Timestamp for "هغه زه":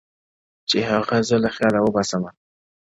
0.89-1.35